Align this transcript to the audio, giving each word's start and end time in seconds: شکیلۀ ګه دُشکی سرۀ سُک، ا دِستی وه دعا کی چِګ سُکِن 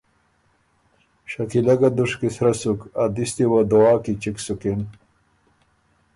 شکیلۀ 1.31 1.75
ګه 1.79 1.89
دُشکی 1.97 2.29
سرۀ 2.35 2.53
سُک، 2.61 2.79
ا 3.03 3.03
دِستی 3.15 3.45
وه 3.49 3.61
دعا 3.71 3.93
کی 4.03 4.13
چِګ 4.21 4.37
سُکِن 4.45 4.79